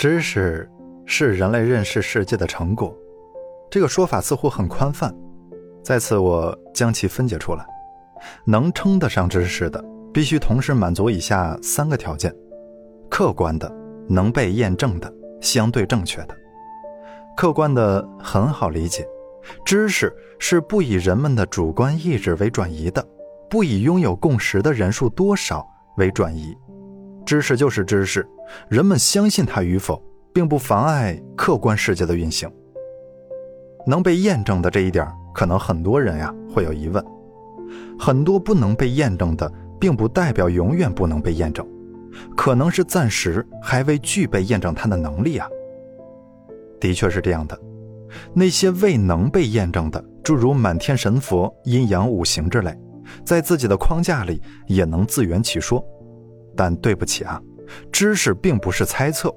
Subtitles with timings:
[0.00, 0.66] 知识
[1.04, 2.96] 是人类认识世界的成果，
[3.70, 5.14] 这个说法似乎很宽泛。
[5.84, 7.66] 在此，我将其分解出来。
[8.46, 12.34] 能称得上知识的，必须同时满足以下三个条件：
[13.10, 13.70] 客观的、
[14.08, 16.34] 能被验证的、相对正确的。
[17.36, 19.06] 客观的很好理解，
[19.66, 23.06] 知识是不以人们的主观意志为转移的，
[23.50, 25.62] 不以拥有共识的人数多少
[25.98, 26.56] 为转移。
[27.24, 28.26] 知识就是知识，
[28.68, 30.02] 人们相信它与否，
[30.32, 32.50] 并不妨碍客观世界的运行。
[33.86, 37.04] 能被验证的这一点，可能很多人呀会有疑问。
[37.98, 41.66] 很多不能被验证的，并不代表永远不能被验证，
[42.36, 45.46] 可能是暂时还未具备验证它的能力啊。
[46.80, 47.58] 的确是这样的，
[48.34, 52.76] 那些未能被验证的，诸如满天神佛、阴阳五行之类，
[53.24, 55.84] 在自己的框架里也能自圆其说。
[56.60, 57.40] 但对不起啊，
[57.90, 59.34] 知识并不是猜测。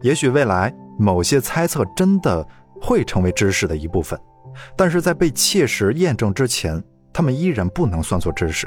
[0.00, 2.42] 也许未来某些猜测真的
[2.80, 4.18] 会成为知识的一部分，
[4.74, 8.66] 但是在被切实验证之前，他们依然不能算作知识。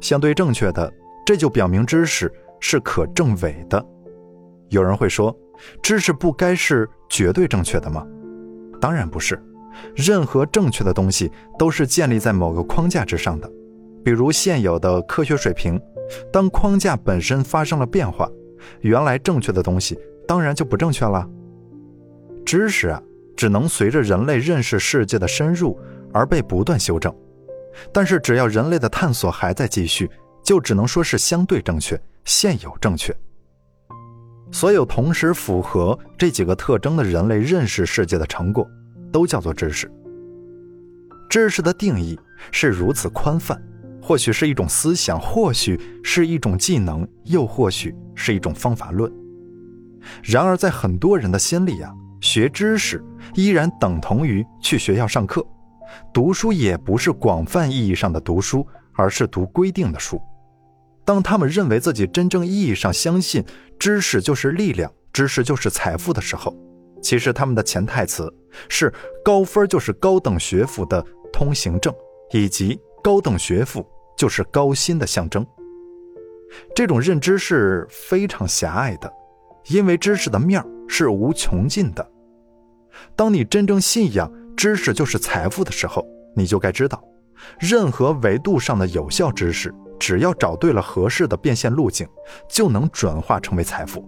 [0.00, 0.90] 相对正确的，
[1.26, 3.84] 这就表明知识是可证伪的。
[4.70, 5.36] 有人会说，
[5.82, 8.02] 知识不该是绝对正确的吗？
[8.80, 9.38] 当然不是，
[9.94, 13.50] 任何正确的东西都是建立在某个框架之上的，
[14.02, 15.78] 比如现有的科学水平。
[16.32, 18.30] 当框架本身发生了变化，
[18.80, 21.28] 原来正确的东西当然就不正确了。
[22.44, 23.02] 知识啊，
[23.36, 25.78] 只能随着人类认识世界的深入
[26.12, 27.14] 而被不断修正。
[27.92, 30.10] 但是只要人类的探索还在继续，
[30.42, 33.14] 就只能说是相对正确、现有正确。
[34.50, 38.66] 所有同时符合这几个特征的人类认识世界的成果，
[39.12, 39.88] 都叫做知识。
[41.28, 42.18] 知识的定义
[42.50, 43.62] 是如此宽泛。
[44.08, 49.12] 或许是一种思想，或许是一种技能，又或许是一种方法论。
[50.22, 55.46] 然而，在很多人的心里啊，学知识依然等同于去学校上课，
[56.10, 60.18] 读书也不是广泛意义上的读书，而是读规定的书。
[61.04, 63.44] 当他们认为自己真正意义上相信
[63.78, 66.56] 知识就是力量，知识就是财富的时候，
[67.02, 68.26] 其实他们的潜台词
[68.70, 68.90] 是
[69.22, 71.92] 高分就是高等学府的通行证，
[72.32, 73.86] 以及高等学府。
[74.18, 75.46] 就是高薪的象征。
[76.74, 79.10] 这种认知是非常狭隘的，
[79.68, 82.10] 因为知识的面是无穷尽的。
[83.14, 87.02] 当你真正信仰知识就是财富的时候，你就该知道，
[87.60, 92.08] 任何维度上的有效知识，只要找对了合适的变现路径，
[92.48, 94.04] 就能转化成为财富。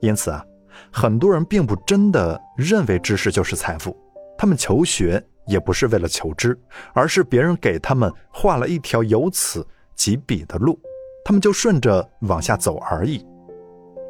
[0.00, 0.44] 因此啊，
[0.92, 3.96] 很多人并不真的认为知识就是财富，
[4.36, 5.20] 他们求学。
[5.48, 6.56] 也不是为了求知，
[6.92, 9.66] 而是别人给他们画了一条由此
[9.96, 10.78] 及彼的路，
[11.24, 13.24] 他们就顺着往下走而已。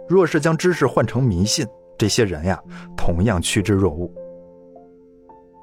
[0.08, 1.66] 若是将知识换成迷信，
[1.96, 2.60] 这些人呀，
[2.96, 4.10] 同样趋之若鹜。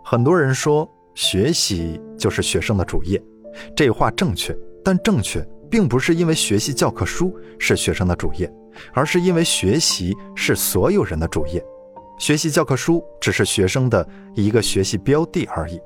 [0.03, 3.21] 很多人说学习就是学生的主业，
[3.75, 8.51] 这话正确，但正确并不是因为学习教科书是学生的主业，
[8.93, 11.63] 而是因为学习是所有人的主业。
[12.17, 15.79] 学习教科书只是学生的一个学习标的而已，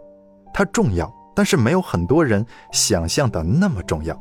[0.53, 4.17] 它重要，但是没有很多人想象的那么重要。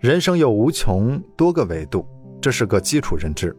[0.00, 2.04] 人生有无穷多个维度，
[2.40, 3.56] 这是个基础认知，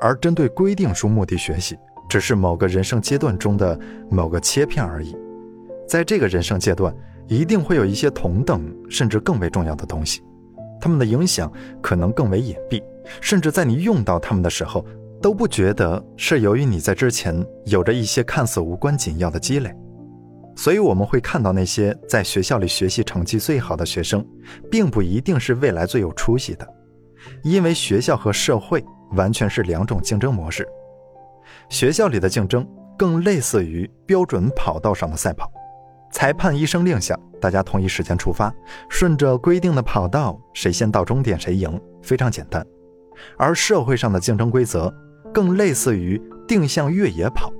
[0.00, 3.78] 而针对规定书目的学习，只是某个人生阶段中的
[4.10, 5.16] 某个切片而已。
[5.86, 6.92] 在这个人生阶段，
[7.28, 8.60] 一定会有一些同等
[8.90, 10.20] 甚至更为重要的东西，
[10.80, 12.82] 它们的影响可能更为隐蔽，
[13.20, 14.84] 甚至在你用到它们的时候。
[15.24, 19.74] 都不觉得是由于你在之前有着一些看似无关紧要的积累，
[20.54, 24.22] 所以我们会看到那些在学校里学习成绩最好的学生，
[24.70, 26.68] 并不一定是未来最有出息的，
[27.42, 30.68] 因为学校和社会完全是两种竞争模式。
[31.70, 32.68] 学校里的竞争
[32.98, 35.50] 更类似于标准跑道上的赛跑，
[36.12, 38.54] 裁判一声令下，大家同一时间出发，
[38.90, 42.62] 顺着规定的跑道，谁先到终点谁赢，非常简单。
[43.38, 44.94] 而社会上的竞争规则。
[45.34, 47.52] 更类似于定向越野跑，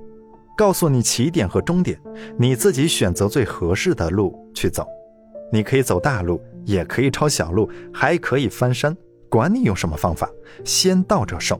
[0.57, 1.99] 告诉你起点和终点，
[2.39, 4.87] 你自己选择最合适的路去走。
[5.51, 8.95] 你可以走大路，也可以抄小路，还可以翻山，
[9.29, 10.29] 管你用什么方法，
[10.63, 11.59] 先到者胜。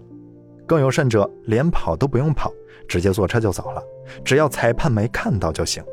[0.65, 2.51] 更有甚者，连跑都不用跑，
[2.87, 3.83] 直接坐车就走了，
[4.23, 5.83] 只要裁判没看到就行。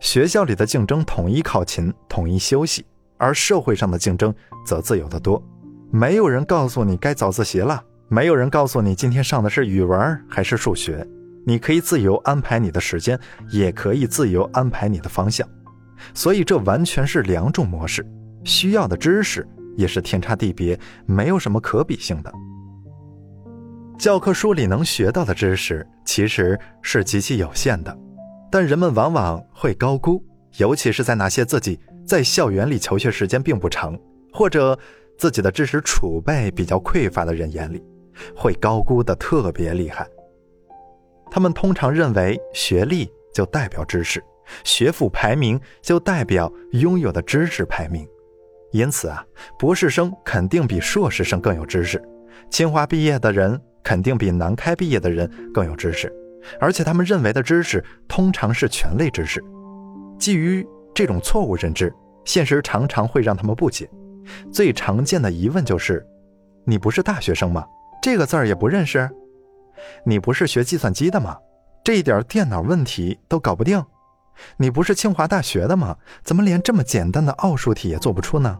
[0.00, 2.86] 学校里的竞争统一考勤，统一休息，
[3.16, 4.32] 而社会上的竞争
[4.64, 5.42] 则自由得多，
[5.90, 7.84] 没有人告诉你该早自习了。
[8.10, 11.06] 没有人告诉你今天上的是语文还是数学，
[11.44, 13.18] 你可以自由安排你的时间，
[13.50, 15.46] 也可以自由安排你的方向，
[16.14, 18.06] 所以这完全是两种模式，
[18.44, 19.46] 需要的知识
[19.76, 22.32] 也是天差地别，没有什么可比性的。
[23.98, 27.94] 教科书里能学到的知识其实是极其有限的，
[28.50, 30.24] 但人们往往会高估，
[30.56, 33.98] 尤其是在那些自己在校园里求学时间并不长，
[34.32, 34.78] 或者
[35.18, 37.82] 自己的知识储备比较匮乏的人眼里，
[38.36, 40.06] 会高估的特别厉害。
[41.30, 44.22] 他们通常认为学历就代表知识，
[44.64, 48.08] 学府排名就代表拥有的知识排名。
[48.72, 49.24] 因此啊，
[49.58, 52.02] 博士生肯定比硕士生更有知识，
[52.50, 56.12] 清华毕业的人肯定比南开毕业的人更有知识，
[56.60, 59.42] 而且他们认为的知识通常是权类知识。
[60.18, 61.94] 基于这种错误认知，
[62.24, 63.88] 现实常常会让他们不解。
[64.52, 66.06] 最常见的疑问就是
[66.66, 67.64] ：“你不是大学生吗？
[68.00, 69.08] 这个字儿也不认识？
[70.04, 71.36] 你不是学计算机的吗？
[71.84, 73.84] 这一点电脑问题都搞不定？”
[74.56, 75.96] 你不是清华大学的吗？
[76.22, 78.56] 怎么连这么简单的奥数题也做不出呢？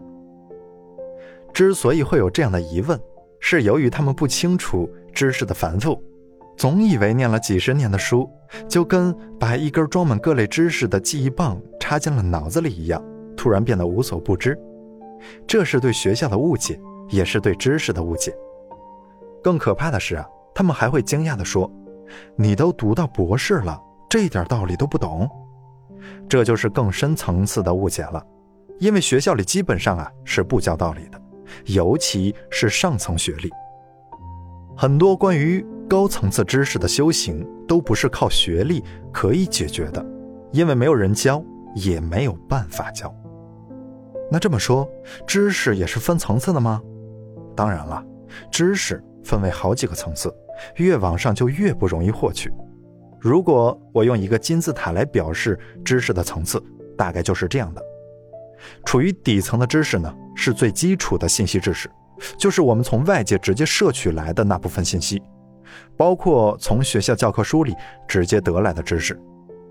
[1.53, 3.01] 之所以会有这样的疑问，
[3.39, 6.03] 是由于他们不清楚知识的繁复，
[6.57, 8.29] 总以为念了几十年的书，
[8.69, 13.01] 就跟把一根装满各类知识的记忆棒插进了脑子里一样，
[13.37, 14.59] 突然变得无所不知。
[15.47, 18.35] 这是对学校的误解，也是对知识的误解。
[19.43, 21.71] 更可怕的是啊，他们还会惊讶地说
[22.37, 25.29] ：“你都读到博士了，这点道理都不懂？”
[26.29, 28.25] 这就是更深层次的误解了，
[28.79, 31.21] 因为学校里基本上啊是不教道理的，
[31.67, 33.51] 尤其是上层学历。
[34.77, 40.05] 很多关于高层次知识的修行都不是靠学历可以解决的，
[40.53, 41.43] 因为没有人教，
[41.75, 43.13] 也没有办法教。
[44.31, 44.89] 那这么说，
[45.27, 46.81] 知识也是分层次的吗？
[47.57, 48.05] 当然了，
[48.53, 50.35] 知识分为好几个层次，
[50.77, 52.51] 越往上就越不容易获取。
[53.21, 56.63] 如果我用一个金字塔来表示知识的层次，
[56.97, 57.83] 大概就是这样的：
[58.87, 61.91] 处于底层的知识呢，是最基础的信息知识，
[62.39, 65.23] 就是我们从外界直接摄取来的那部分信息，
[65.95, 67.75] 包括从学校教科书里
[68.09, 69.21] 直接得来的知识。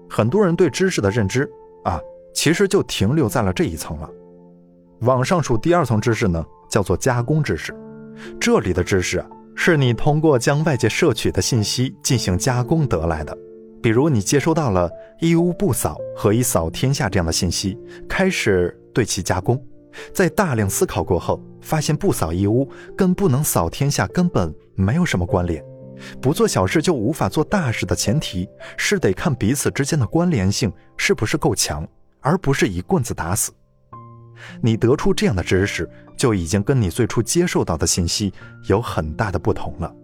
[0.07, 1.49] 很多人对知识的认知
[1.83, 1.99] 啊，
[2.31, 4.07] 其实就停留在了这一层了。
[4.99, 7.73] 往上数第二层知识呢，叫做加工知识，
[8.39, 9.27] 这里的知识啊。
[9.59, 13.35] 是你通过将外界摄取的信息进行加工得来的，
[13.81, 14.89] 比如你接收到了
[15.19, 17.75] “一屋不扫，何以扫天下”这样的信息，
[18.07, 19.61] 开始对其加工，
[20.13, 25.61] 在大量思考过后，发现不扫一屋跟不能扫天下根本没有什么关联，
[26.21, 31.85] 不做小事就无法做大事的前提是得看彼此之间的关联性是不是够强，
[32.21, 33.51] 而不是一棍子打死。
[34.61, 35.89] 你得出这样的知识。
[36.17, 38.33] 就已经跟你最初接受到的信息
[38.67, 39.95] 有很大的不同了。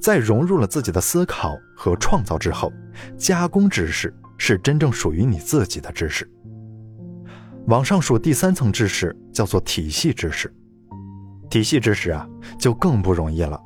[0.00, 2.72] 在融入了自己的思考和创造之后，
[3.18, 6.30] 加工知识是真正属于你自己的知识。
[7.66, 10.54] 往上数第三层知识叫做体系知识，
[11.50, 12.24] 体系知识啊
[12.56, 13.60] 就更不容易了。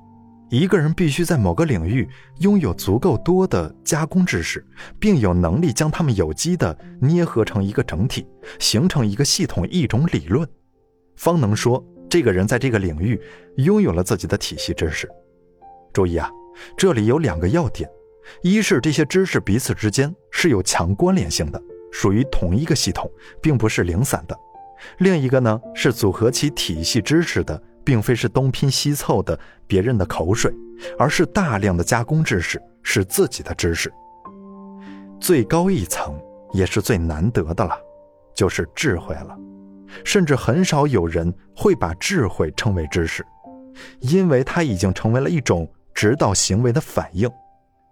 [0.51, 2.09] 一个人必须在某个领域
[2.39, 4.65] 拥有足够多的加工知识，
[4.99, 8.27] 并有能力将它们有机的捏合成一个整体，
[8.59, 10.49] 形成一个系统、一种理论。
[11.17, 13.21] 方能说这个人在这个领域
[13.57, 15.07] 拥有了自己的体系知识。
[15.93, 16.31] 注意啊，
[16.77, 17.89] 这里有两个要点：
[18.43, 21.63] 一是这些知识彼此之间是有强关联性的，
[21.93, 23.11] 属于同一个系统，
[23.43, 24.35] 并不是零散的；
[24.99, 30.55] 另一个呢，是组合起体系知识的，并非是东拼西凑的别人的口水，
[30.99, 33.91] 而是大量的加工知识，是自己的知识。
[35.19, 36.15] 最高一层
[36.53, 37.75] 也是最难得的了，
[38.35, 39.35] 就是智慧了。
[40.05, 43.25] 甚至很少有人会把智慧称为知识，
[44.01, 47.27] 因为它已经成为了一种指导行为的反应。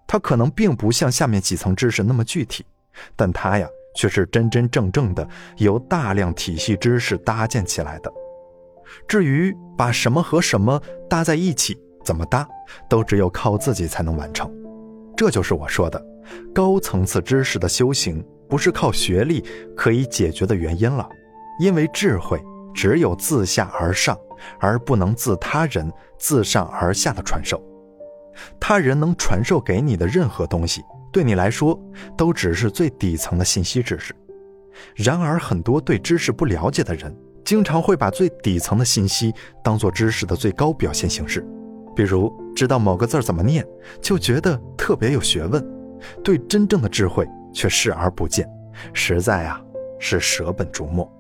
[0.07, 2.63] 它可能并不像下面几层知识那么具体，
[3.17, 8.13] 但它呀却是真真正正的由大量体系知识搭建起来的。
[9.09, 12.47] 至于把什么和什么搭在一起，怎么搭，
[12.89, 14.51] 都只有靠自己才能完成。
[15.17, 16.05] 这就是我说的，
[16.55, 19.45] 高层次知识的修行不是靠学历
[19.77, 21.09] 可以解决的原因了。
[21.59, 22.39] 因为智慧
[22.75, 24.19] 只有自下而上，
[24.61, 27.63] 而不能自他人自上而下的传授。
[28.61, 31.81] 他人能传授给你的任何东西，对你来说
[32.15, 34.15] 都只是最底层的信息知识。
[34.95, 37.17] 然而，很多对知识不了解的人，
[37.47, 41.47] 经常会把最底层的信息当做知识的最高表现形式。
[41.95, 43.65] 比如，知道某个字怎么念，
[44.03, 45.63] 就觉得特别有学问；
[46.25, 47.25] 对真正的智慧
[47.55, 48.47] 却视而不见，
[48.93, 49.63] 实在啊，
[50.01, 51.11] 是舍本逐末。